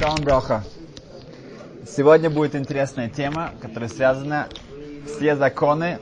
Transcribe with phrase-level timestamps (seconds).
[0.00, 0.64] Шалом Броха.
[1.86, 4.48] Сегодня будет интересная тема, которая связана
[5.04, 5.98] все законы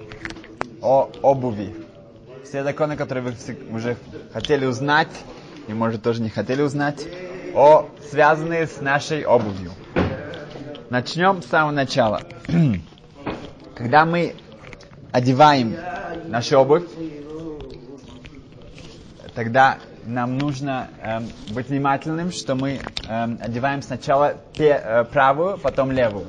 [0.81, 1.75] о обуви.
[2.45, 3.35] Все законы, которые вы
[3.75, 3.97] уже
[4.33, 5.11] хотели узнать,
[5.67, 7.09] и может тоже не хотели узнать,
[7.57, 9.73] о, связанные с нашей обувью.
[10.91, 12.23] Начнем с самого начала.
[13.75, 14.37] Когда мы
[15.11, 15.75] одеваем
[16.29, 16.85] нашу обувь,
[19.35, 19.79] тогда
[20.09, 26.27] нам нужно эм, быть внимательным, что мы эм, одеваем сначала пе, э, правую, потом левую.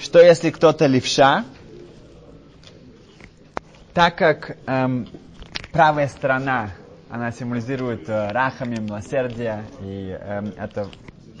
[0.00, 1.44] Что если кто-то левша,
[3.92, 5.06] так как эм,
[5.72, 6.70] правая сторона,
[7.10, 10.88] она символизирует э, рахами, милосердие, и эм, это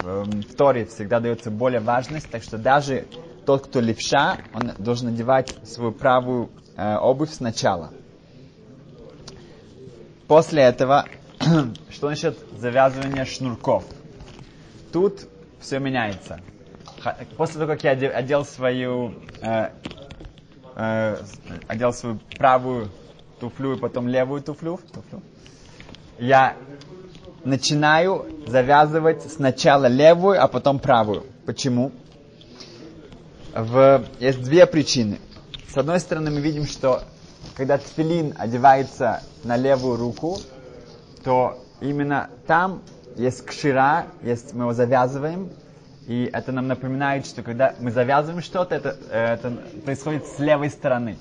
[0.02, 3.06] э, в Торе всегда дается более важность, так что даже
[3.46, 7.90] тот, кто левша, он должен одевать свою правую э, обувь сначала.
[10.28, 11.06] После этого
[11.90, 13.84] что насчет завязывания шнурков?
[14.92, 15.28] Тут
[15.60, 16.40] все меняется.
[17.36, 19.70] После того, как я одел свою, э,
[20.76, 21.16] э,
[21.66, 22.90] одел свою правую
[23.40, 25.22] туфлю и потом левую туфлю, туфлю,
[26.18, 26.56] я
[27.44, 31.26] начинаю завязывать сначала левую, а потом правую.
[31.44, 31.90] Почему?
[33.52, 35.18] В, есть две причины.
[35.68, 37.02] С одной стороны, мы видим, что
[37.56, 40.38] когда тфилин одевается на левую руку,
[41.24, 42.82] то именно там
[43.16, 45.50] есть кшира, есть, мы его завязываем,
[46.06, 49.50] и это нам напоминает, что когда мы завязываем что-то, это, это
[49.84, 51.16] происходит с левой стороны.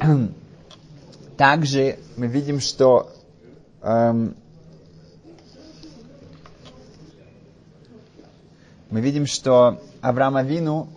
[1.36, 3.10] Также мы видим, что
[3.82, 4.34] эм,
[8.90, 10.88] мы видим, что Авраам Авину,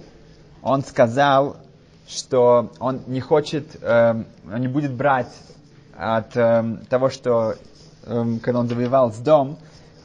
[0.61, 1.57] он сказал,
[2.07, 5.33] что он не хочет, эм, он не будет брать
[5.97, 7.55] от эм, того, что
[8.05, 9.57] эм, когда он завоевал с дом,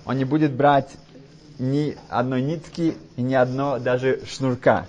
[0.04, 0.90] он не будет брать
[1.58, 4.86] ни одной нитки и ни одно даже шнурка.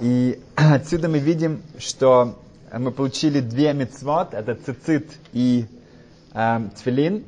[0.00, 2.38] И отсюда мы видим, что
[2.72, 5.66] мы получили две мецвод, это цицит и
[6.32, 7.24] эм, тфилин.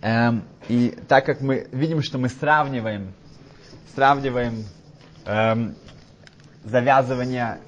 [0.00, 3.12] Эм, и так как мы видим, что мы сравниваем,
[3.94, 4.64] сравниваем
[5.24, 5.74] эм,
[6.64, 7.58] завязывание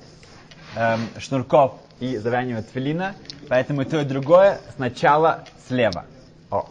[0.75, 3.15] эм, шнурков и завязывание тфилина,
[3.49, 6.05] Поэтому то и другое сначала слева.
[6.51, 6.67] О.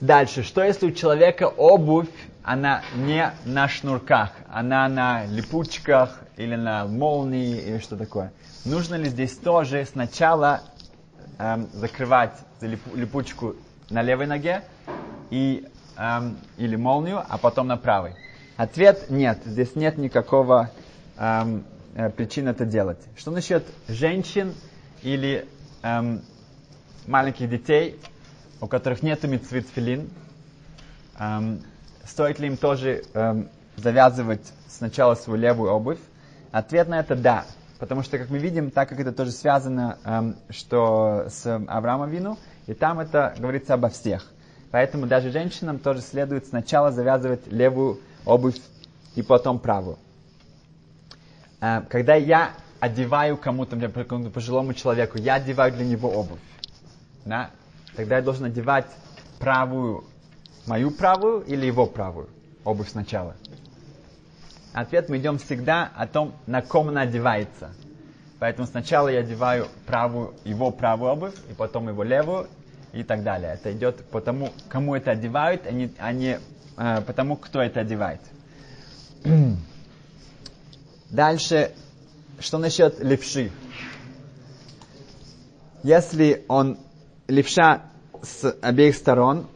[0.00, 2.08] Дальше, что если у человека обувь,
[2.42, 8.32] она не на шнурках, она на липучках или на молнии или что такое?
[8.64, 10.62] Нужно ли здесь тоже сначала
[11.38, 13.54] эм, закрывать липучку
[13.90, 14.62] на левой ноге
[15.30, 18.14] и, эм, или молнию, а потом на правой?
[18.56, 20.70] Ответ нет, здесь нет никакого
[21.16, 22.98] эм, э, причин это делать.
[23.16, 24.54] Что насчет женщин
[25.02, 25.46] или
[25.82, 26.22] эм,
[27.06, 27.98] маленьких детей,
[28.60, 30.08] у которых нет митцвит филин?
[31.18, 31.60] Эм,
[32.04, 36.00] стоит ли им тоже эм, завязывать сначала свою левую обувь?
[36.50, 37.44] Ответ на это да.
[37.78, 42.38] Потому что, как мы видим, так как это тоже связано эм, что с Авраамом Вину,
[42.66, 44.30] и там это говорится обо всех.
[44.70, 48.56] Поэтому даже женщинам тоже следует сначала завязывать левую обувь
[49.14, 49.98] и потом правую.
[51.62, 52.50] Э, когда я
[52.80, 56.40] одеваю кому-то, какому-то пожилому человеку, я одеваю для него обувь,
[57.24, 57.50] да,
[57.94, 58.86] тогда я должен одевать
[59.38, 60.04] правую,
[60.66, 62.28] мою правую или его правую
[62.64, 63.36] обувь сначала.
[64.72, 67.70] Ответ мы идем всегда о том, на ком она одевается.
[68.40, 72.48] Поэтому сначала я одеваю правую, его правую обувь, и потом его левую,
[72.92, 73.52] и так далее.
[73.52, 76.40] Это идет по тому, кому это одевают, а не, а не
[76.76, 78.20] э, по тому, кто это одевает.
[81.12, 81.72] Дальше,
[82.40, 83.52] что насчет левши?
[85.82, 86.78] Если он
[87.28, 87.82] левша
[88.22, 89.46] с обеих сторон,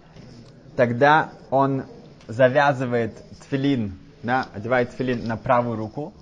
[0.77, 1.85] тогда он
[2.29, 6.13] завязывает тфилин, да, одевает тфилин на правую руку,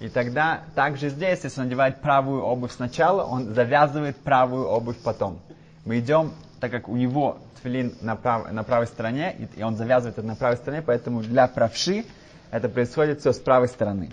[0.00, 5.38] и тогда также здесь, если он надевает правую обувь сначала, он завязывает правую обувь потом.
[5.84, 9.76] Мы идем, так как у него тфилин на, прав, на правой стороне, и, и он
[9.76, 12.04] завязывает это на правой стороне, поэтому для правши
[12.50, 14.10] это происходит все с правой стороны.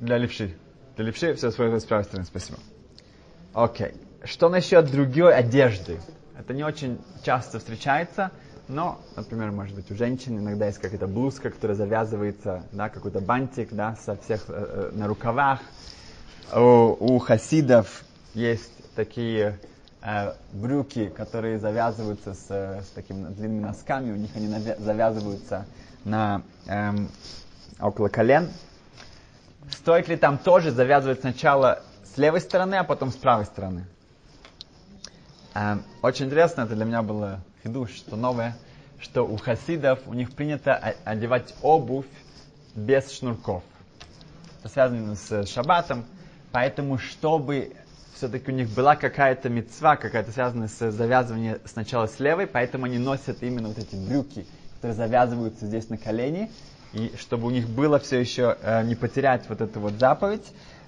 [0.00, 0.54] Для левши.
[0.96, 2.24] Для левши все с правой стороны.
[2.24, 2.58] Спасибо.
[3.54, 3.94] Окей.
[4.24, 6.00] Что насчет другой одежды?
[6.38, 8.30] Это не очень часто встречается,
[8.68, 13.72] но, например, может быть, у женщин иногда есть какая-то блузка, которая завязывается, да, какой-то бантик,
[13.72, 15.60] да, со всех э, э на рукавах.
[16.54, 18.04] У, у хасидов
[18.34, 19.58] есть такие
[20.02, 24.48] э, брюки, которые завязываются с, с такими длинными носками, у них они
[24.78, 25.66] завязываются
[26.04, 27.08] на эм,
[27.80, 28.50] около колен.
[29.70, 33.86] Стоит ли там тоже завязывать сначала с левой стороны, а потом с правой стороны?
[35.54, 38.56] Эм, очень интересно, это для меня было хидуш, что новое,
[39.00, 40.74] что у хасидов, у них принято
[41.04, 42.06] одевать обувь
[42.74, 43.62] без шнурков.
[44.60, 46.04] Это связано с шаббатом,
[46.52, 47.72] поэтому, чтобы
[48.14, 52.98] все-таки у них была какая-то мецва, какая-то связанная с завязыванием сначала с левой, поэтому они
[52.98, 54.46] носят именно вот эти брюки,
[54.76, 56.50] которые завязываются здесь на колени,
[56.92, 60.44] и чтобы у них было все еще э, не потерять вот эту вот заповедь,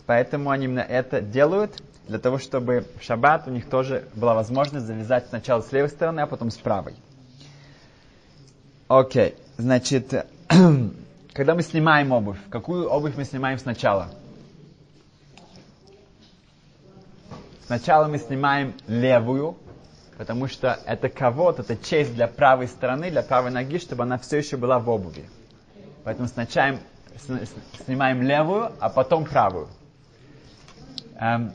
[0.07, 4.87] поэтому они именно это делают, для того, чтобы в шаббат у них тоже была возможность
[4.87, 6.95] завязать сначала с левой стороны, а потом с правой.
[8.89, 10.27] Окей, значит,
[11.33, 14.11] когда мы снимаем обувь, какую обувь мы снимаем сначала?
[17.65, 19.57] Сначала мы снимаем левую,
[20.19, 24.37] потому что это кого-то, это честь для правой стороны, для правой ноги, чтобы она все
[24.37, 25.25] еще была в обуви.
[26.05, 26.79] Поэтому сначала
[27.87, 29.69] снимаем левую, а потом правую.
[31.19, 31.53] Эм,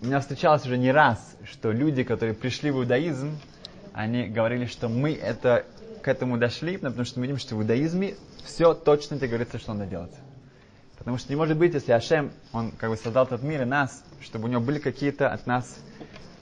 [0.00, 3.36] у меня встречалось уже не раз, что люди, которые пришли в иудаизм,
[3.92, 5.64] они говорили, что мы это,
[6.02, 8.14] к этому дошли, потому что мы видим, что в иудаизме
[8.44, 10.12] все точно тебе говорится, что надо делать.
[10.98, 14.04] Потому что не может быть, если Ашем, он как бы создал этот мир и нас,
[14.20, 15.76] чтобы у него были какие-то от нас,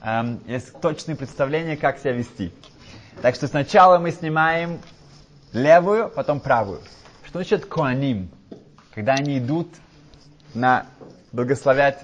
[0.03, 2.51] эм, есть точные представления, как себя вести.
[3.21, 4.79] Так что сначала мы снимаем
[5.53, 6.81] левую, потом правую.
[7.35, 8.29] Что значит коаним?
[8.93, 9.67] Когда они идут
[10.53, 10.85] на
[11.33, 11.99] благословять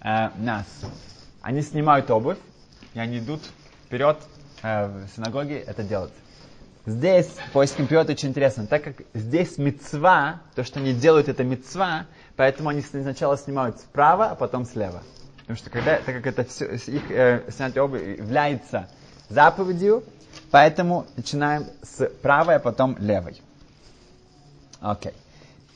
[0.00, 0.66] э, нас.
[1.42, 2.38] Они снимают обувь,
[2.92, 3.40] и они идут
[3.86, 4.18] вперед
[4.64, 6.10] э, в синагоге это делать.
[6.86, 12.06] Здесь поиском пьет очень интересно, так как здесь мецва, то, что они делают, это мецва,
[12.34, 15.04] поэтому они сначала снимают справа, а потом слева.
[15.42, 18.88] Потому что когда, так как это все, их э, снятие обуви является
[19.28, 20.02] заповедью,
[20.50, 23.40] поэтому начинаем с правой, а потом левой.
[24.84, 25.14] Окей.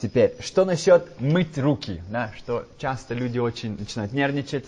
[0.02, 2.02] Теперь, что насчет мыть руки?
[2.10, 4.66] Да, что часто люди очень начинают нервничать,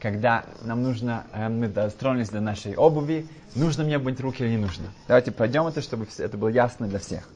[0.00, 4.56] когда нам нужно, э, мы достроились до нашей обуви, нужно мне мыть руки или не
[4.56, 4.86] нужно.
[5.06, 7.28] Давайте пройдем это, чтобы это было ясно для всех.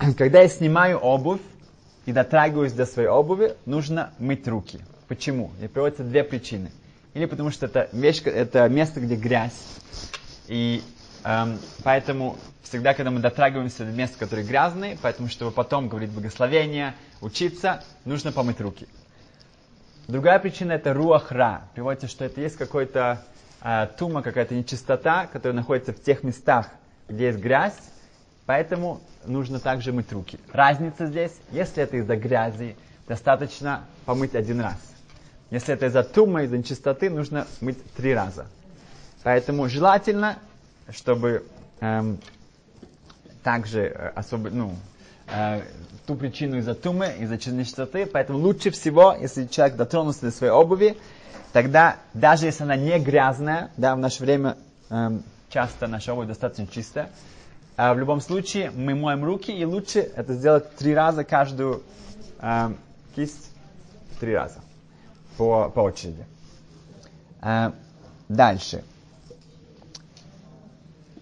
[0.18, 1.40] Когда я снимаю обувь
[2.04, 4.80] и дотрагиваюсь до своей обуви, нужно мыть руки.
[5.06, 5.52] Почему?
[5.62, 6.72] И приводятся две причины.
[7.14, 9.52] Или потому что это вещь, это место, где грязь,
[10.48, 10.82] и
[11.82, 17.82] поэтому всегда, когда мы дотрагиваемся до места, которые грязные, поэтому, чтобы потом говорить благословение, учиться,
[18.04, 18.86] нужно помыть руки.
[20.06, 21.62] Другая причина это руахра.
[21.74, 23.24] Переводится, что это есть какой-то
[23.62, 26.68] э, тума, какая-то нечистота, которая находится в тех местах,
[27.08, 27.78] где есть грязь,
[28.44, 30.38] поэтому нужно также мыть руки.
[30.52, 32.76] Разница здесь, если это из-за грязи,
[33.08, 34.78] достаточно помыть один раз.
[35.50, 38.46] Если это из-за тума, из-за нечистоты, нужно мыть три раза.
[39.22, 40.38] Поэтому желательно,
[40.90, 41.44] чтобы
[41.80, 42.18] эм,
[43.42, 44.74] также э, особо, ну,
[45.28, 45.62] э,
[46.06, 50.96] ту причину из-за тумы, из-за нечистоты, поэтому лучше всего, если человек дотронулся до своей обуви,
[51.52, 54.56] тогда, даже если она не грязная, да, в наше время
[54.90, 55.10] э,
[55.50, 57.10] часто наша обувь достаточно чистая,
[57.76, 61.82] э, в любом случае мы моем руки, и лучше это сделать три раза каждую
[62.40, 62.70] э,
[63.14, 63.50] кисть,
[64.20, 64.60] три раза
[65.36, 66.26] по, по очереди.
[67.42, 67.72] Э,
[68.28, 68.84] дальше.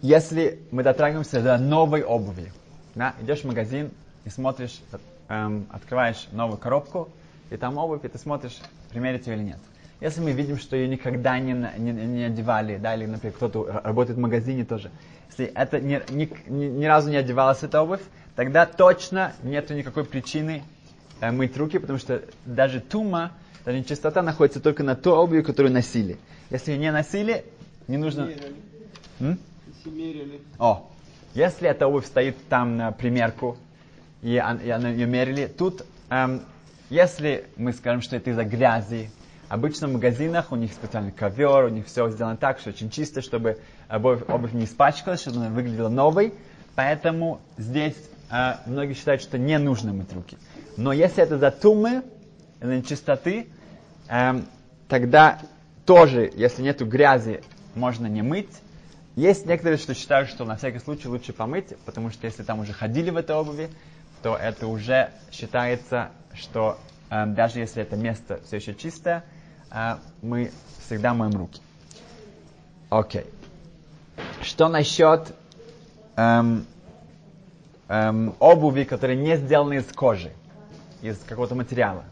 [0.02, 2.52] Если мы дотрагиваемся до новой обуви,
[2.96, 3.92] да, идешь в магазин
[4.24, 4.80] и смотришь,
[5.28, 7.08] эм, открываешь новую коробку,
[7.50, 8.58] и там обувь, и ты смотришь,
[8.90, 9.58] примерить ее или нет.
[10.00, 14.18] Если мы видим, что ее никогда не, не, не одевали, да, или, например, кто-то работает
[14.18, 14.90] в магазине тоже,
[15.30, 18.02] если это ни, ни, ни, ни разу не одевалась эта обувь,
[18.34, 20.64] тогда точно нет никакой причины
[21.20, 23.30] э, мыть руки, потому что даже тума,
[23.64, 26.18] даже нечистота находится только на той обуви, которую носили.
[26.50, 27.44] Если ее не носили,
[27.86, 28.28] не нужно...
[30.58, 30.90] О,
[31.34, 33.56] если эта обувь стоит там на примерку,
[34.22, 35.46] и, и она ее мерили.
[35.46, 36.42] Тут, эм,
[36.90, 39.10] если мы скажем, что это из-за грязи,
[39.48, 43.20] обычно в магазинах у них специальный ковер, у них все сделано так, что очень чисто,
[43.20, 46.34] чтобы обувь, обувь не испачкалась, чтобы она выглядела новой.
[46.74, 47.96] Поэтому здесь
[48.30, 50.38] э, многие считают, что не нужно мыть руки.
[50.76, 52.02] Но если это за тумы,
[52.60, 53.48] за чистоты,
[54.08, 54.40] э,
[54.88, 55.38] тогда
[55.84, 57.42] тоже, если нету грязи,
[57.74, 58.50] можно не мыть.
[59.16, 62.72] Есть некоторые, что считают, что на всякий случай лучше помыть, потому что если там уже
[62.72, 63.68] ходили в этой обуви,
[64.22, 66.78] то это уже считается, что
[67.10, 69.24] э, даже если это место все еще чистое,
[69.70, 70.50] э, мы
[70.86, 71.60] всегда моем руки.
[72.88, 73.26] Окей.
[74.40, 75.34] Что насчет
[76.16, 76.66] эм,
[77.88, 80.32] эм, обуви, которая не сделана из кожи,
[81.02, 82.04] из какого-то материала?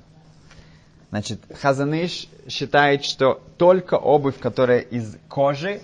[1.10, 5.80] Значит, Хазаныш считает, что только обувь, которая из кожи,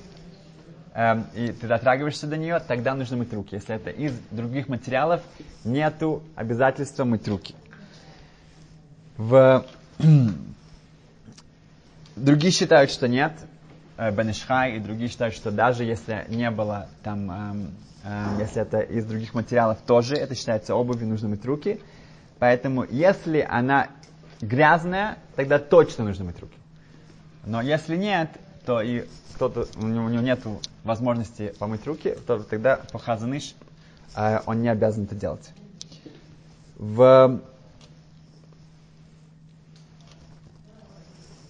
[0.96, 3.54] эм, и ты дотрагиваешься до нее, тогда нужно мыть руки.
[3.56, 5.20] Если это из других материалов,
[5.64, 7.54] нету обязательства мыть руки.
[9.18, 9.64] В...
[12.16, 13.32] Другие считают, что нет.
[13.98, 17.70] э, Бенешхай и другие считают, что даже если не было там, эм,
[18.04, 21.78] эм, если это из других материалов тоже, это считается обувью, нужно мыть руки.
[22.38, 23.88] Поэтому если она
[24.40, 26.56] грязная, тогда точно нужно мыть руки.
[27.44, 28.30] Но если нет,
[28.66, 30.40] то и кто-то, у него, у него нет
[30.84, 33.54] возможности помыть руки, то тогда по хазаныш
[34.16, 35.50] э, он не обязан это делать.
[36.76, 37.40] В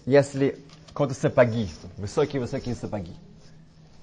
[0.04, 0.58] если
[0.94, 3.12] какие-то сапоги, высокие-высокие сапоги,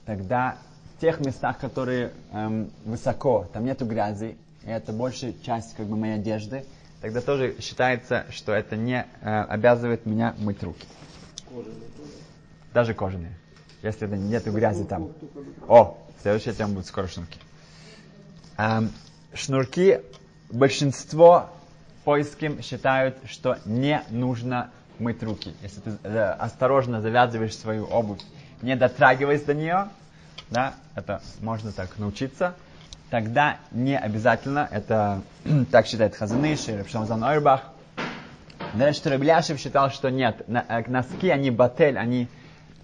[0.06, 0.58] тогда
[0.98, 5.96] в тех местах, которые эм, высоко, там нету грязи, и это большая часть как бы
[5.96, 6.66] моей одежды,
[7.02, 10.86] тогда тоже считается, что это не э, обязывает меня мыть руки.
[12.74, 13.34] Даже кожаные.
[13.82, 15.12] Если нету грязи там.
[15.68, 17.40] О, следующая тема будет скоро шнурки.
[18.58, 18.92] Эм,
[19.34, 20.00] шнурки
[20.50, 21.50] большинство
[22.04, 25.54] поиским считают, что не нужно мыть руки.
[25.62, 28.22] Если ты э, осторожно завязываешь свою обувь,
[28.62, 29.90] не дотрагиваясь до нее,
[30.50, 32.56] да, это можно так научиться,
[33.10, 35.22] тогда не обязательно, это
[35.72, 37.64] так считает Хазаныш и Рапшамзан Ойрбах.
[38.74, 42.28] Дальше Рабляшев считал, что нет, э, носки, они батель, они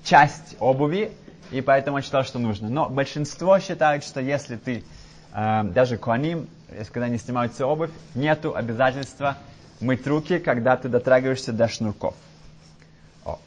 [0.03, 1.11] часть обуви,
[1.51, 2.69] и поэтому он считал, что нужно.
[2.69, 4.83] Но большинство считают, что если ты,
[5.33, 5.97] э, даже
[6.77, 9.37] если когда они снимают свою обувь, нету обязательства
[9.79, 12.15] мыть руки, когда ты дотрагиваешься до шнурков.
[13.25, 13.39] О.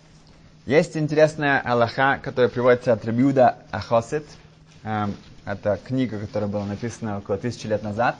[0.66, 4.26] Есть интересная Аллаха, которая приводится от Рабиуда Ахосит.
[4.82, 8.16] Эм, это книга, которая была написана около тысячи лет назад.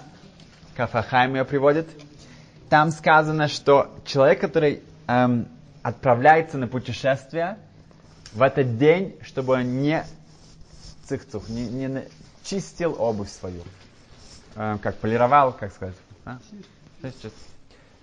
[0.77, 1.89] Кафахайм ее приводит.
[2.69, 5.49] Там сказано, что человек, который эм,
[5.83, 7.59] отправляется на путешествие,
[8.35, 10.05] в этот день, чтобы он не
[11.05, 12.05] цихцух, не, не
[12.45, 13.62] чистил обувь свою.
[14.57, 15.97] Эм, как полировал, как сказать.
[16.25, 16.39] А?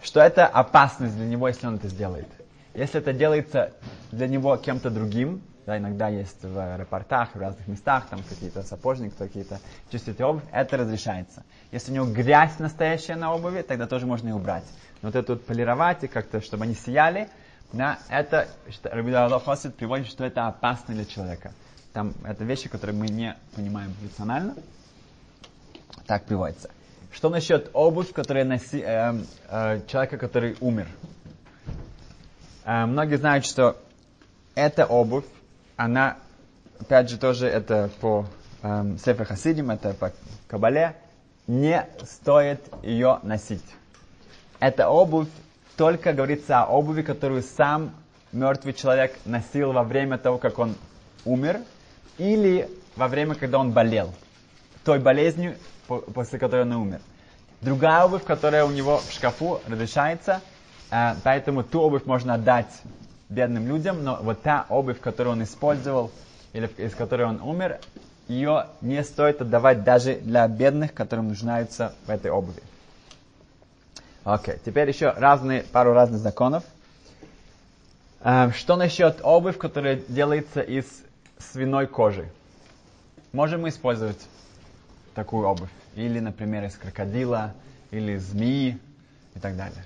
[0.01, 2.27] что это опасность для него, если он это сделает.
[2.73, 3.73] Если это делается
[4.11, 9.13] для него кем-то другим, да, иногда есть в аэропортах, в разных местах, там какие-то сапожники,
[9.17, 9.59] какие-то
[9.91, 11.43] чистят обувь, это разрешается.
[11.71, 14.63] Если у него грязь настоящая на обуви, тогда тоже можно ее убрать.
[15.01, 17.29] Но вот это вот полировать и как-то, чтобы они сияли,
[17.71, 18.47] да, это,
[18.83, 21.51] Рабида Хосит приводит, что это опасно для человека.
[21.93, 24.55] Там это вещи, которые мы не понимаем рационально.
[26.07, 26.69] Так приводится.
[27.11, 29.13] Что насчет обувь, которая носи, э,
[29.49, 30.87] э, человека, который умер?
[32.65, 33.77] Э, многие знают, что
[34.55, 35.25] эта обувь,
[35.75, 36.17] она,
[36.79, 38.25] опять же, тоже это по
[38.61, 40.11] э, Сефер Хасидим, это по
[40.47, 40.95] Кабале,
[41.47, 43.65] не стоит ее носить.
[44.59, 45.29] Эта обувь
[45.79, 47.91] только говорится о обуви, которую сам
[48.33, 50.75] мертвый человек носил во время того, как он
[51.23, 51.61] умер,
[52.17, 54.13] или во время, когда он болел.
[54.83, 55.55] Той болезнью,
[55.87, 56.99] после которой он умер.
[57.61, 60.41] Другая обувь, которая у него в шкафу, разрешается,
[60.91, 62.81] э, поэтому ту обувь можно отдать
[63.29, 66.11] бедным людям, но вот та обувь, которую он использовал,
[66.51, 67.79] или из которой он умер,
[68.27, 72.61] ее не стоит отдавать даже для бедных, которым нуждаются в этой обуви.
[74.23, 74.61] Окей, okay.
[74.65, 76.63] теперь еще разные, пару разных законов.
[78.21, 80.85] Э, что насчет обувь, которая делается из
[81.37, 82.29] свиной кожи?
[83.31, 84.19] Можем мы использовать
[85.15, 85.69] такую обувь.
[85.95, 87.53] Или, например, из крокодила,
[87.91, 88.77] или змеи
[89.35, 89.83] и так далее.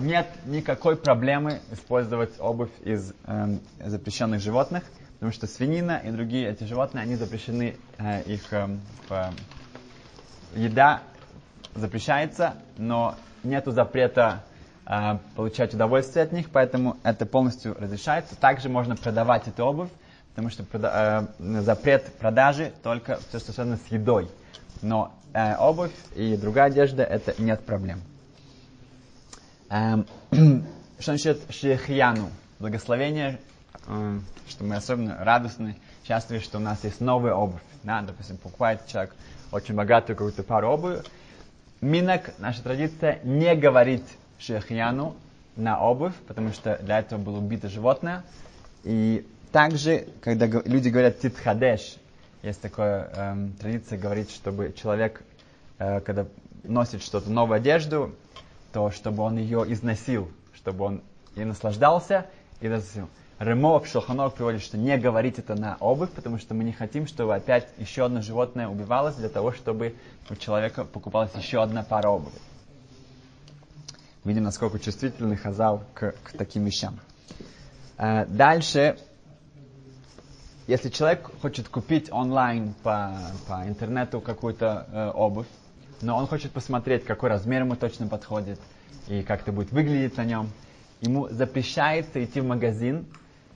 [0.00, 4.82] Нет никакой проблемы использовать обувь из э, запрещенных животных,
[5.14, 8.68] потому что свинина и другие эти животные, они запрещены, э, их э,
[10.56, 11.02] еда
[11.74, 14.42] запрещается, но нету запрета
[14.86, 18.36] э, получать удовольствие от них, поэтому это полностью разрешается.
[18.36, 19.90] Также можно продавать эту обувь,
[20.30, 21.26] потому что э,
[21.60, 24.28] запрет продажи только все, что связано с едой.
[24.82, 28.00] Но э, обувь и другая одежда это нет проблем.
[29.70, 30.06] Эм,
[30.98, 32.30] что насчет шехьяну?
[32.58, 33.38] Благословение,
[33.86, 35.76] э, что мы особенно радостны,
[36.06, 37.62] счастливы, что у нас есть новая обувь.
[37.82, 39.14] Да, допустим, покупает человек
[39.52, 41.02] очень богатую какую-то пару обуви.
[41.84, 44.02] Минок, наша традиция, не говорит
[44.38, 45.14] шехьяну
[45.54, 48.24] на обувь, потому что для этого было убито животное.
[48.84, 51.96] И также, когда люди говорят титхадеш,
[52.42, 55.22] есть такая эм, традиция говорить, чтобы человек,
[55.78, 56.26] э, когда
[56.62, 58.14] носит что-то, новую одежду,
[58.72, 61.02] то чтобы он ее износил, чтобы он
[61.36, 62.24] и наслаждался,
[62.62, 63.10] и износил.
[63.38, 67.06] Ремо в Шелханок приводит, что не говорить это на обувь, потому что мы не хотим,
[67.06, 69.96] чтобы опять еще одно животное убивалось для того, чтобы
[70.30, 72.36] у человека покупалась еще одна пара обуви.
[74.24, 76.98] Видим, насколько чувствительный Хазал к, к таким вещам.
[77.98, 78.96] Э, дальше
[80.66, 85.46] если человек хочет купить онлайн по, по интернету какую-то э, обувь,
[86.00, 88.58] но он хочет посмотреть, какой размер ему точно подходит
[89.06, 90.50] и как это будет выглядеть на нем,
[91.02, 93.04] ему запрещается идти в магазин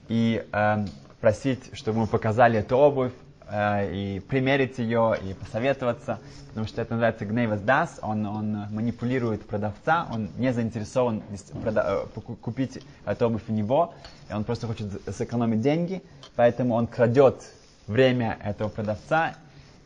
[0.09, 0.85] и э,
[1.21, 3.13] просить, чтобы мы показали эту обувь,
[3.47, 9.45] э, и примерить ее, и посоветоваться, потому что это называется гневас дас, он, он манипулирует
[9.45, 11.21] продавца, он не заинтересован
[11.63, 13.93] прода- э, купить эту обувь у него,
[14.29, 16.01] и он просто хочет сэкономить деньги,
[16.35, 17.41] поэтому он крадет
[17.87, 19.35] время этого продавца,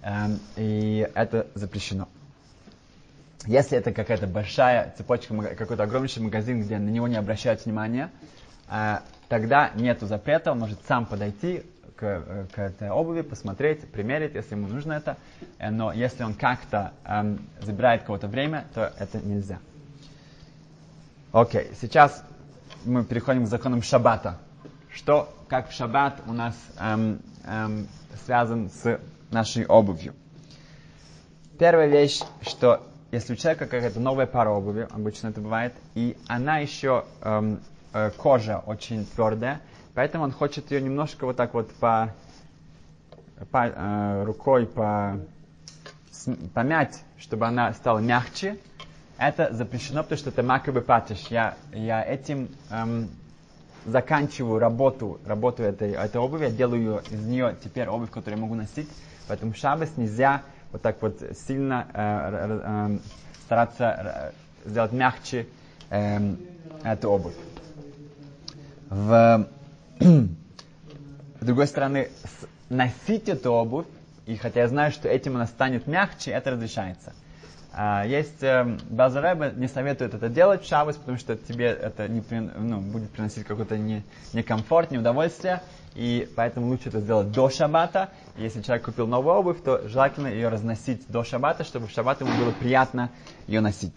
[0.01, 0.09] э,
[0.55, 2.07] и это запрещено.
[3.45, 8.09] Если это какая-то большая цепочка, какой-то огромнейший магазин, где на него не обращают внимания,
[8.69, 8.99] э,
[9.33, 11.63] тогда нет запрета, он может сам подойти
[11.95, 15.17] к, к этой обуви, посмотреть, примерить, если ему нужно это.
[15.57, 19.57] Э, но если он как-то эм, забирает кого-то время, то это нельзя.
[21.31, 22.23] Окей, сейчас
[22.85, 24.37] мы переходим к законам шаббата.
[24.91, 27.87] Что, как в шаббат у нас эм, эм,
[28.25, 28.99] связан с
[29.31, 30.13] нашей обувью.
[31.57, 36.59] Первая вещь, что если у человека какая-то новая пара обуви, обычно это бывает, и она
[36.59, 37.61] еще, эм,
[37.93, 39.62] э, кожа очень твердая,
[39.93, 42.13] поэтому он хочет ее немножко вот так вот по,
[43.51, 45.19] по э, рукой по,
[46.12, 48.57] с, помять, чтобы она стала мягче,
[49.17, 51.27] это запрещено, потому что это макабы патиш.
[51.29, 53.09] Я, я этим эм,
[53.85, 58.55] заканчиваю работу, работу этой, этой обуви, я делаю из нее теперь обувь, которую я могу
[58.55, 58.89] носить,
[59.27, 62.97] поэтому шабас нельзя вот так вот сильно э, э,
[63.45, 64.33] стараться
[64.65, 65.47] сделать мягче
[65.89, 66.35] э,
[66.83, 67.35] эту обувь.
[68.93, 69.47] В,
[70.00, 72.09] с другой стороны,
[72.69, 73.88] носить эту обувь,
[74.27, 77.13] и хотя я знаю, что этим она станет мягче, это разрешается.
[77.73, 82.21] А, есть э, Базареба не советует это делать в шаббас, потому что тебе это не,
[82.29, 85.63] ну, будет приносить какой-то не, некомфорт, неудовольствие.
[85.95, 88.12] И поэтому лучше это сделать до шаббата.
[88.38, 92.31] Если человек купил новую обувь, то желательно ее разносить до шаббата, чтобы в шаббат ему
[92.38, 93.09] было приятно
[93.47, 93.95] ее носить.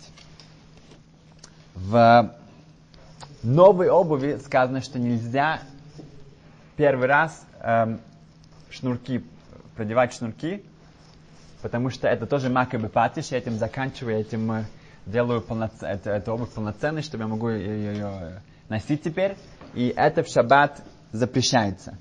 [1.75, 2.35] В
[3.47, 5.61] новой обуви сказано, что нельзя
[6.77, 8.01] первый раз эм,
[8.71, 9.25] шнурки,
[9.77, 10.65] продевать шнурки,
[11.63, 14.65] потому что это тоже макабы патиш, я этим заканчиваю, этим э,
[15.07, 15.81] делаю полноц...
[15.81, 19.37] эту, эту обувь полноценной, чтобы я могу ее, ее носить теперь.
[19.75, 20.83] И это в шаббат
[21.13, 21.97] запрещается.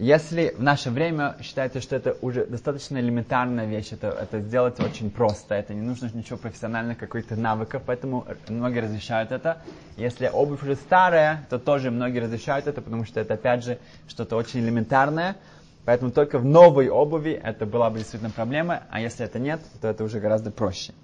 [0.00, 5.10] Если в наше время считается, что это уже достаточно элементарная вещь, это, это сделать очень
[5.10, 9.58] просто, это не нужно ничего профессиональных каких-то навыков, поэтому многие разрешают это.
[9.98, 14.36] Если обувь уже старая, то тоже многие разрешают это, потому что это опять же что-то
[14.36, 15.36] очень элементарное.
[15.84, 19.88] Поэтому только в новой обуви это была бы действительно проблема, а если это нет, то
[19.88, 20.94] это уже гораздо проще.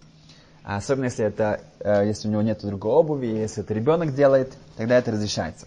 [0.64, 4.54] А особенно если это, э, если у него нет другой обуви, если это ребенок делает,
[4.78, 5.66] тогда это разрешается.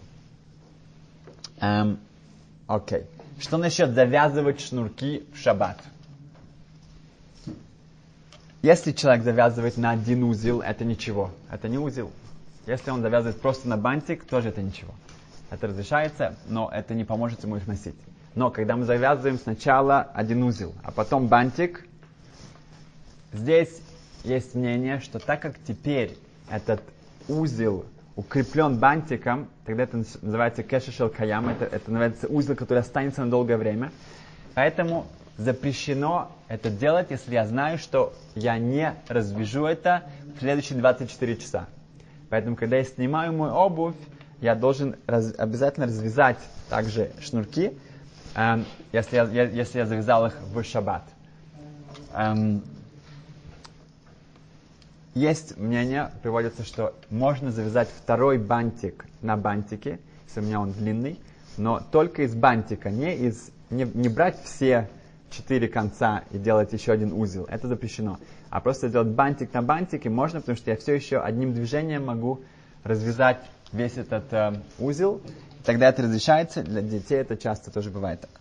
[1.61, 1.99] Эм,
[2.65, 3.05] окей.
[3.39, 5.81] Что насчет завязывать шнурки в шаббат?
[8.61, 11.31] Если человек завязывает на один узел, это ничего.
[11.49, 12.11] Это не узел.
[12.67, 14.93] Если он завязывает просто на бантик, тоже это ничего.
[15.49, 17.95] Это разрешается, но это не поможет ему их носить.
[18.35, 21.87] Но когда мы завязываем сначала один узел, а потом бантик,
[23.31, 23.81] здесь
[24.25, 26.17] есть мнение, что так как теперь
[26.49, 26.81] этот
[27.29, 27.85] узел
[28.19, 33.55] укреплен бантиком, тогда это называется кешешел каям, это, это называется узел, который останется на долгое
[33.55, 33.91] время.
[34.55, 40.03] Поэтому запрещено это делать, если я знаю, что я не развяжу это
[40.35, 41.67] в следующие 24 часа.
[42.29, 43.95] Поэтому, когда я снимаю мою обувь,
[44.41, 47.71] я должен раз, обязательно развязать также шнурки,
[48.35, 51.03] эм, если, я, я, если я завязал их в шаббат.
[52.13, 52.63] Эм,
[55.13, 61.19] есть мнение, приводится, что можно завязать второй бантик на бантике, если у меня он длинный,
[61.57, 64.89] но только из бантика, не, из, не, не брать все
[65.29, 67.45] четыре конца и делать еще один узел.
[67.45, 68.19] Это запрещено.
[68.49, 72.41] А просто сделать бантик на бантике можно, потому что я все еще одним движением могу
[72.83, 73.39] развязать
[73.71, 75.21] весь этот э, узел.
[75.65, 76.63] Тогда это разрешается.
[76.63, 78.31] Для детей это часто тоже бывает так.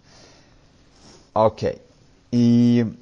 [1.34, 1.72] Окей.
[1.72, 1.80] Okay.
[2.30, 2.94] И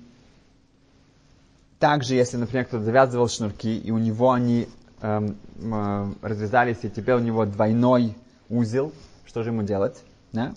[1.79, 4.69] также, если, например, кто-то завязывал шнурки, и у него они
[5.03, 8.17] эм, э, развязались, и теперь у него двойной
[8.49, 8.93] узел,
[9.27, 10.03] что же ему делать?
[10.33, 10.55] Да?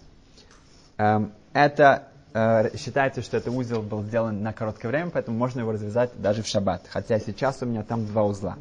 [0.98, 5.72] Эм, это э, считается, что этот узел был сделан на короткое время, поэтому можно его
[5.72, 6.88] развязать даже в шаббат.
[6.90, 8.58] Хотя сейчас у меня там два узла.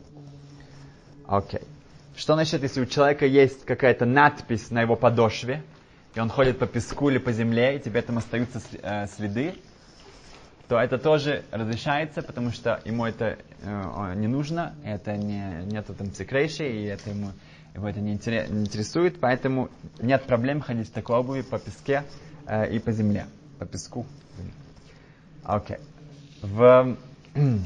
[1.27, 1.61] Окей.
[1.61, 1.67] Okay.
[2.19, 5.63] Что насчет, если у человека есть какая-то надпись на его подошве,
[6.17, 9.55] и он ходит по песку или по земле, и теперь там остаются э, следы,
[10.69, 16.13] то это тоже разрешается, потому что ему это э, не нужно, это не, нету там
[16.13, 17.33] секрейши, и это ему,
[17.75, 22.05] его это не, интересует, поэтому нет проблем ходить в такой обуви по песке
[22.47, 23.27] э, и по земле,
[23.59, 24.05] по песку.
[25.43, 25.79] Окей.
[25.79, 25.81] Okay.
[26.43, 26.97] В,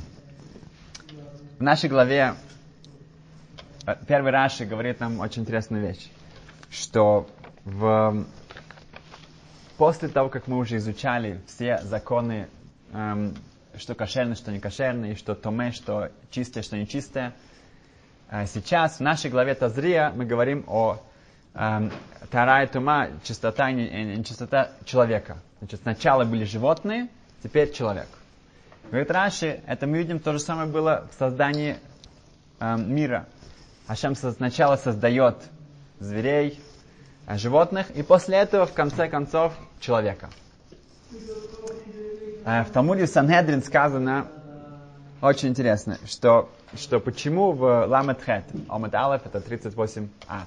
[1.58, 2.34] в нашей главе
[3.84, 6.08] э, первый Раши говорит нам очень интересную вещь,
[6.70, 7.28] что
[7.64, 8.24] в
[9.76, 12.46] после того, как мы уже изучали все законы,
[12.92, 13.34] эм,
[13.76, 17.34] что кошерно, что не кошерно, и что томе, что чистое, что нечистое,
[18.30, 21.02] э, сейчас в нашей главе Тазрия мы говорим о
[21.54, 21.90] эм,
[22.30, 25.38] Тара и Тума, чистота и нечистота человека.
[25.58, 27.08] Значит, сначала были животные,
[27.42, 28.08] теперь человек.
[28.90, 31.78] Говорит Раши, это мы видим, то же самое было в создании
[32.60, 33.26] эм, мира.
[33.86, 35.36] Ашем сначала создает
[35.98, 36.60] зверей,
[37.26, 40.30] э, животных, и после этого, в конце концов, человека.
[42.44, 44.26] Э, в Талмуде Санхедрин сказано,
[45.20, 50.40] очень интересно, что, что почему в Ламетхет, Омет Алеф, это 38а,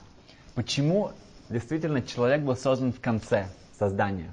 [0.55, 1.11] почему
[1.49, 3.47] действительно человек был создан в конце
[3.79, 4.29] создания.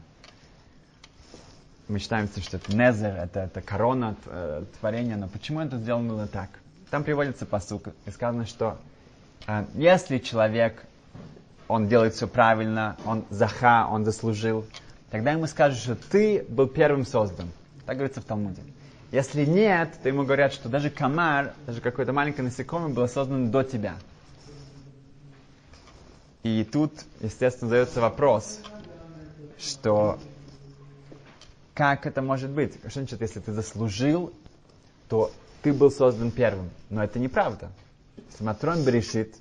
[1.87, 6.27] Мы считаем, что это Незер, это, это корона э, творения, но почему это сделано было
[6.27, 6.48] так?
[6.90, 8.77] Там приводится посук, и сказано, что
[9.46, 10.83] э, если человек,
[11.68, 14.66] он делает все правильно, он заха, он заслужил,
[15.12, 17.51] тогда ему скажут, что ты был первым создан.
[17.85, 18.62] Так говорится в Талмуде.
[19.12, 23.62] Если нет, то ему говорят, что даже комар, даже какое-то маленькое насекомое было создано до
[23.62, 23.96] тебя.
[26.42, 28.61] И тут, естественно, задается вопрос,
[29.59, 30.18] что
[31.75, 32.79] как это может быть?
[32.81, 34.33] Что значит, если ты заслужил,
[35.11, 35.31] то
[35.62, 36.70] ты был создан первым.
[36.88, 37.70] Но это неправда.
[38.38, 39.37] Смотрон Берешит,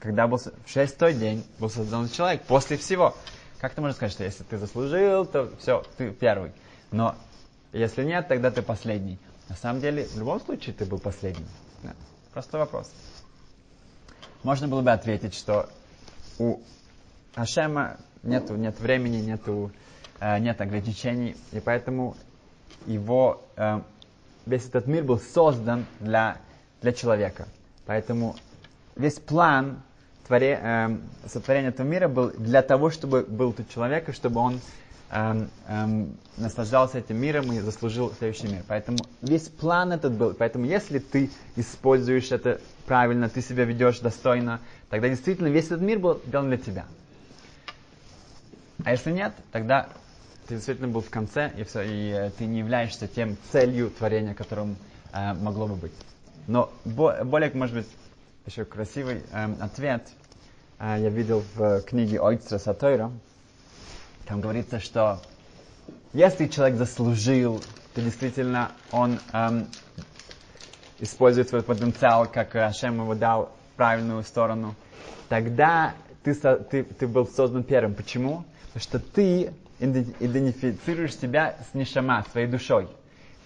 [0.00, 3.14] когда был в шестой день был создан человек, после всего.
[3.60, 6.52] Как ты можешь сказать, что если ты заслужил, то все, ты первый.
[6.90, 7.14] Но
[7.72, 9.18] если нет, тогда ты последний.
[9.48, 11.46] На самом деле, в любом случае ты был последним.
[11.82, 11.94] Да.
[12.32, 12.90] Простой вопрос.
[14.42, 15.68] Можно было бы ответить, что
[16.38, 16.60] у
[17.34, 19.72] Ашема нету, нет времени, нету,
[20.20, 22.16] э, нет ограничений, и поэтому
[22.86, 23.80] его, э,
[24.44, 26.38] весь этот мир был создан для,
[26.82, 27.48] для человека.
[27.86, 28.36] Поэтому
[28.94, 29.82] весь план
[30.26, 34.60] творе, э, сотворения этого мира был для того, чтобы был тут человек, и чтобы он
[35.10, 38.62] эм, эм, наслаждался этим миром и заслужил следующий мир.
[38.66, 40.34] Поэтому весь план этот был.
[40.34, 44.60] Поэтому если ты используешь это правильно, ты себя ведешь достойно,
[44.90, 46.86] тогда действительно весь этот мир был сделан для тебя.
[48.84, 49.88] А если нет, тогда
[50.46, 54.34] ты действительно был в конце, и, все, и э, ты не являешься тем целью творения,
[54.34, 54.76] которым
[55.12, 55.92] э, могло бы быть.
[56.46, 57.86] Но бо, более, может быть,
[58.46, 60.08] еще красивый э, ответ
[60.78, 63.10] э, я видел в книге Ойцра Сатойра.
[64.26, 65.20] Там говорится, что
[66.12, 67.62] если человек заслужил,
[67.94, 69.68] то действительно он эм,
[70.98, 74.74] использует свой потенциал, как Ашем его дал в правильную сторону,
[75.28, 77.94] тогда ты, ты, ты был создан первым.
[77.94, 78.44] Почему?
[78.72, 82.88] Потому что ты идентифицируешь себя с нишама, своей душой.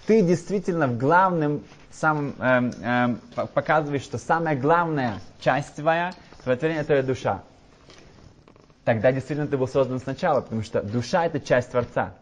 [0.06, 1.62] Ты действительно в главном,
[1.94, 3.20] самом, эм, эм,
[3.54, 6.12] показываешь, что самая главная часть твоя,
[6.44, 7.42] творение, это душа
[8.84, 12.14] тогда действительно ты был создан сначала, потому что душа это часть Творца.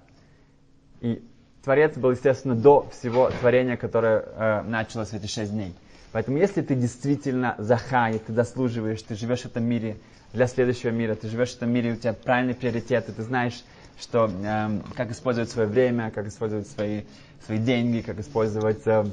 [1.00, 1.22] И
[1.64, 5.74] Творец был, естественно, до всего творения, которое э, началось в эти шесть дней.
[6.12, 9.96] Поэтому если ты действительно захай, ты заслуживаешь, ты живешь в этом мире
[10.32, 13.64] для следующего мира, ты живешь в этом мире, у тебя правильные приоритеты, ты знаешь,
[13.98, 17.02] что, э, как использовать свое время, как использовать свои,
[17.46, 19.06] свои деньги, как использовать э,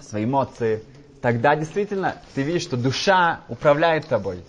[0.00, 0.82] свои эмоции,
[1.20, 4.42] тогда действительно ты видишь, что душа управляет тобой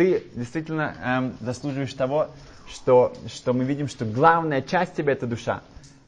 [0.00, 2.30] ты действительно эм, заслуживаешь того,
[2.66, 5.60] что, что мы видим, что главная часть тебя это душа.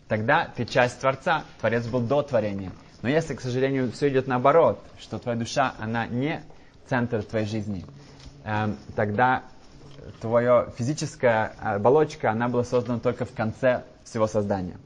[0.08, 2.72] Тогда ты часть Творца, Творец был до творения.
[3.02, 6.42] Но если, к сожалению, все идет наоборот, что твоя душа, она не
[6.88, 7.84] центр твоей жизни,
[8.44, 9.42] эм, тогда
[10.22, 14.78] твоя физическая оболочка, она была создана только в конце всего создания.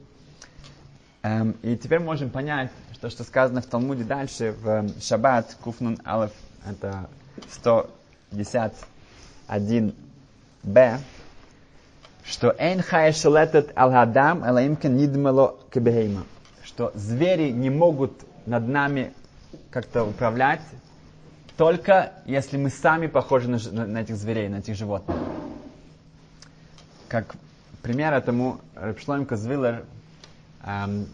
[1.23, 6.31] Эм, и теперь можем понять, что, что сказано в Талмуде дальше, в Шаббат, Куфнун Алеф,
[6.67, 7.07] это
[7.51, 8.71] 110
[9.47, 10.97] 1б,
[12.25, 16.23] что «Эйн хая шелетет ал хадам элаимкен нидмело кебехейма»,
[16.63, 18.13] что звери не могут
[18.47, 19.13] над нами
[19.69, 20.61] как-то управлять,
[21.55, 25.15] только если мы сами похожи на, на этих зверей, на этих животных.
[27.07, 27.35] Как
[27.83, 29.85] пример этому Репшлойм Звиллер,
[30.65, 31.07] эм,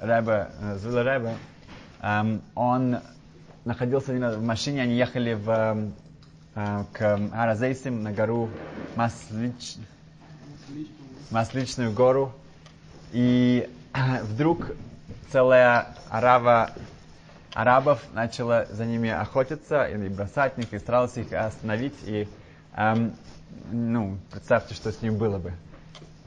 [0.00, 1.36] Ребе, э, Звиллер Ребе,
[2.02, 2.98] эм, он
[3.64, 5.94] находился в машине, они ехали в эм,
[6.54, 8.50] а, к Аразейсим на гору
[8.96, 9.76] Маслич...
[11.30, 12.32] Масличную гору.
[13.12, 13.68] И
[14.24, 14.72] вдруг
[15.30, 16.70] целая арава
[17.54, 21.94] арабов начала за ними охотиться или бросать них, и старалась их остановить.
[22.04, 22.28] И,
[22.76, 23.14] эм,
[23.70, 25.52] ну, представьте, что с ним было бы.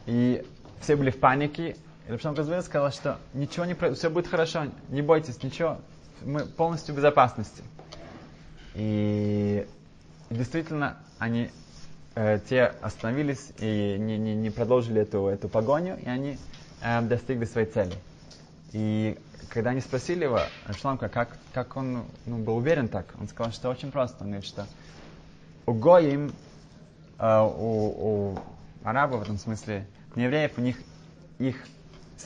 [0.06, 0.46] И
[0.82, 1.76] все были в панике.
[2.08, 5.80] И Рапшан Казвин сказал, что ничего не все будет хорошо, не бойтесь, ничего,
[6.24, 7.64] мы полностью в безопасности.
[8.76, 9.68] И
[10.32, 11.52] и действительно, они
[12.16, 16.38] э, те остановились и не, не, не продолжили эту, эту погоню, и они
[16.82, 17.94] э, достигли своей цели.
[18.72, 20.40] И когда они спросили его,
[20.80, 24.24] Шламка, как, как он ну, был уверен так, он сказал, что очень просто.
[24.24, 24.68] Он говорит, что
[25.66, 26.32] у Гоим,
[27.20, 28.40] э, у, у
[28.86, 29.86] арабов в этом смысле,
[30.16, 30.78] не евреев, у них
[31.40, 31.58] их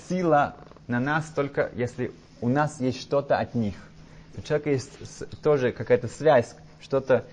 [0.10, 0.56] сила
[0.88, 3.76] на нас только если у нас есть что-то от них.
[4.38, 4.92] У человека есть
[5.42, 7.26] тоже какая-то связь, что-то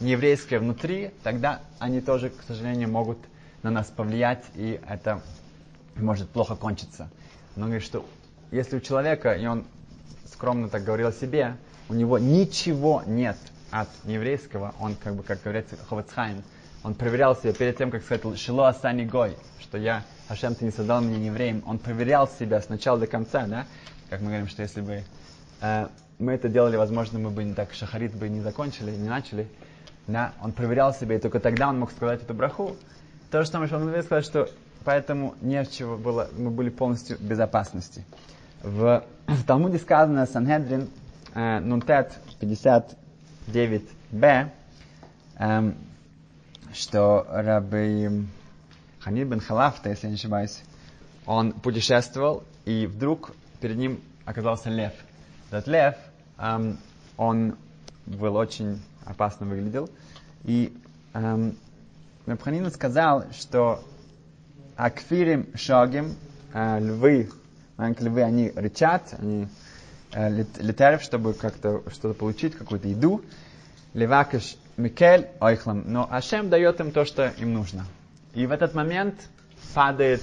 [0.00, 3.18] нееврейское внутри, тогда они тоже, к сожалению, могут
[3.62, 5.20] на нас повлиять, и это
[5.96, 7.10] может плохо кончиться.
[7.56, 8.06] Но говорит, что
[8.50, 9.64] если у человека, и он
[10.32, 11.56] скромно так говорил о себе,
[11.88, 13.36] у него ничего нет
[13.70, 16.42] от еврейского, он, как бы, как говорится, Ховецхайм,
[16.82, 20.70] он проверял себя перед тем, как сказать «Шило Асани Гой», что я, Хашем, ты не
[20.70, 21.64] создал меня евреем.
[21.66, 23.66] Он проверял себя с начала до конца, да?
[24.10, 25.02] Как мы говорим, что если бы
[25.60, 25.88] э,
[26.20, 29.48] мы это делали, возможно, мы бы не так шахарит бы не закончили, не начали.
[30.06, 30.32] Да?
[30.40, 32.76] Он проверял себя, и только тогда он мог сказать эту браху.
[33.32, 34.48] То же самое, что он сказать, что
[34.84, 38.04] поэтому не в чего было, мы были полностью в безопасности.
[38.62, 40.90] В, в Талмуде сказано Санхедрин
[41.34, 44.48] э, Нунтет 59b,
[45.40, 45.72] э,
[46.72, 48.28] что Раби
[49.00, 50.62] Ханид бен Халафта, если я не ошибаюсь,
[51.26, 54.92] он путешествовал, и вдруг перед ним оказался лев.
[55.50, 55.94] Этот лев,
[56.38, 56.78] эм,
[57.16, 57.56] он
[58.06, 59.88] был очень опасно выглядел,
[60.44, 60.76] и
[61.14, 61.56] эм,
[62.26, 63.82] Рабханин сказал, что
[64.76, 66.14] акфирим шагим,
[66.52, 67.30] э, львы,
[67.76, 69.48] маленькие львы, они рычат, они
[70.12, 73.22] э, летают, чтобы как-то что-то получить, какую-то еду.
[73.94, 75.84] Левакиш Микель Ойхлам.
[75.86, 77.84] Но Ашем дает им то, что им нужно.
[78.34, 79.28] И в этот момент
[79.74, 80.22] падает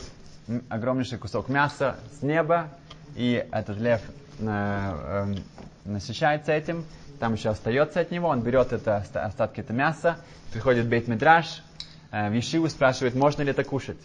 [0.69, 2.69] огромнейший кусок мяса с неба,
[3.15, 4.01] и этот лев
[4.39, 5.35] э, э,
[5.83, 6.85] насыщается этим,
[7.19, 10.17] там еще остается от него, он берет это, остатки это мяса,
[10.53, 11.63] приходит Бейт Мидраш,
[12.11, 13.99] э, в Ешиву спрашивает, можно ли это кушать.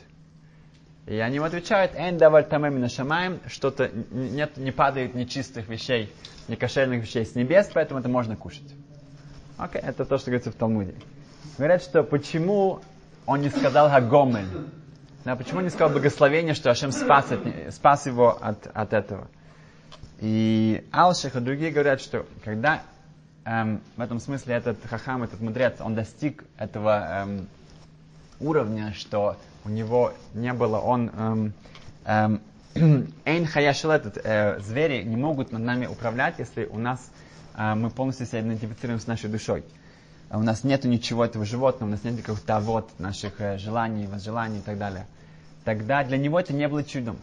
[1.06, 6.12] И они ему отвечают, «Эн даваль тамэм нашамаем», что-то нет, не падает нечистых вещей,
[6.48, 8.72] некошерных вещей с небес, поэтому это можно кушать.
[9.58, 10.94] Окей, okay, это то, что говорится в Талмуде.
[11.58, 12.80] Говорят, что почему
[13.26, 14.46] он не сказал Хагомель.
[15.24, 19.28] Да, почему не сказал благословение, что Ашем спас, от, спас его от, от этого?
[20.20, 22.82] И Алших и другие говорят, что когда
[23.44, 27.48] эм, в этом смысле этот хахам, этот мудрец, он достиг этого эм,
[28.40, 31.52] уровня, что у него не было, он эм,
[32.04, 32.40] эм,
[33.24, 37.10] Эйн хаяшел этот, э, звери не могут над нами управлять, если у нас
[37.54, 39.62] э, мы полностью себя идентифицируем с нашей душой.
[40.32, 44.06] А у нас нет ничего этого животного, у нас нет каких-то вот наших э, желаний,
[44.06, 45.06] возжеланий и так далее.
[45.62, 47.18] Тогда для него это не было чудом.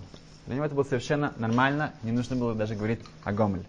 [0.45, 3.65] Для него это было совершенно нормально, не нужно было даже говорить о Гомель.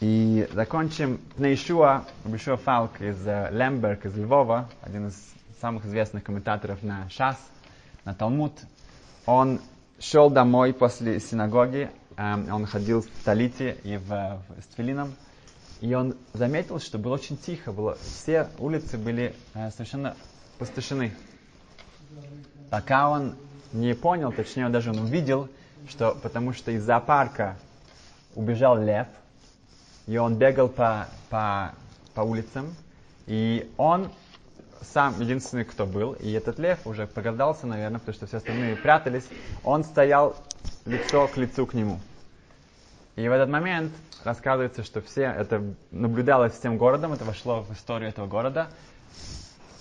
[0.00, 6.82] И закончим Пнейшуа, Бишуа Фалк из э, Лемберг, из Львова, один из самых известных комментаторов
[6.82, 7.36] на Шас,
[8.06, 8.54] на Талмуд.
[9.26, 9.60] Он
[9.98, 15.12] шел домой после синагоги, э, он ходил в Талите и в, в, с Твилином,
[15.80, 20.16] и он заметил, что было очень тихо, было, все улицы были э, совершенно
[20.58, 21.12] пустошены.
[22.70, 23.34] Пока он
[23.72, 25.48] не понял, точнее, даже он увидел,
[25.88, 27.56] что потому что из зоопарка
[28.34, 29.08] убежал лев,
[30.06, 31.74] и он бегал по, по,
[32.14, 32.74] по улицам,
[33.26, 34.10] и он
[34.92, 39.24] сам единственный, кто был, и этот лев уже прогадался, наверное, потому что все остальные прятались,
[39.62, 40.36] он стоял
[40.84, 42.00] лицо к лицу к нему.
[43.16, 43.92] И в этот момент
[44.24, 48.68] рассказывается, что все это наблюдалось всем городом, это вошло в историю этого города.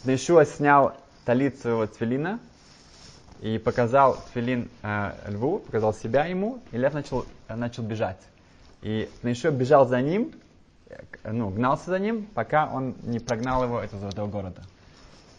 [0.05, 2.39] Ишуа снял талит своего твилина
[3.41, 8.19] и показал твилин э, льву, показал себя ему, и лев начал, э, начал бежать.
[8.81, 10.31] И Ишуа бежал за ним,
[10.89, 14.61] э, ну, гнался за ним, пока он не прогнал его из этого города.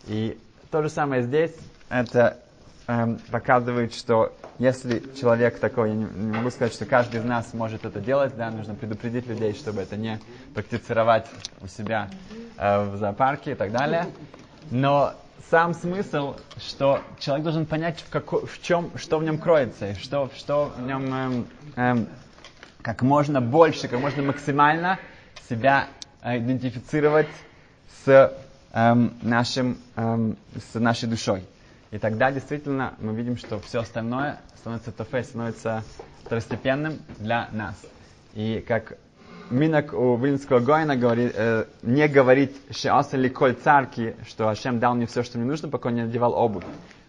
[0.07, 0.37] И
[0.70, 1.54] то же самое здесь,
[1.88, 2.38] это
[2.87, 7.53] эм, показывает, что если человек такой, я не, не могу сказать, что каждый из нас
[7.55, 10.20] может это делать, да, нужно предупредить людей, чтобы это не
[10.55, 11.27] практицировать
[11.61, 12.11] у себя
[12.57, 14.09] э, в зоопарке и так далее.
[14.70, 15.14] Но
[15.51, 20.31] сам смысл, что человек должен понять, в, како, в чем, что в нем кроется, что,
[20.37, 22.09] что в нем эм, эм,
[22.83, 24.99] как можно больше, как можно максимально
[25.49, 25.88] себя
[26.23, 27.29] э, идентифицировать
[28.05, 28.33] с
[28.73, 31.44] эм, нашим, эм, с нашей душой.
[31.94, 35.85] И тогда действительно мы видим, что все остальное становится тофе, становится
[36.24, 37.76] второстепенным для нас.
[38.33, 38.98] И как
[39.48, 44.96] Минок у Вильнского Гоина говорит, э, не говорит «Шеаса ли коль царки», что Ашем дал
[44.96, 46.64] мне все, что мне нужно, пока не надевал обувь.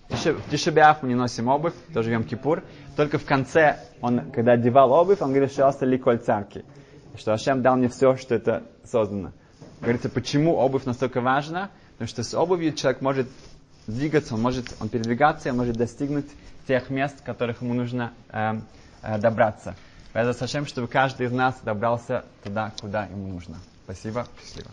[0.08, 2.62] В Тишебиаф мы не носим обувь, тоже в Кипур.
[2.96, 6.64] Только в конце, он, когда одевал обувь, он говорит «Шеаса ли коль царки»,
[7.18, 9.32] что Ашем дал мне все, что это создано.
[9.82, 11.72] Говорится, почему обувь настолько важна?
[11.94, 13.28] Потому что с обувью человек может
[13.88, 16.28] двигаться, он может он передвигаться, он может достигнуть
[16.68, 18.54] тех мест, которых ему нужно э,
[19.02, 19.76] э, добраться.
[20.14, 23.58] Поэтому зачем, чтобы каждый из нас добрался туда, куда ему нужно.
[23.84, 24.72] Спасибо, счастливо.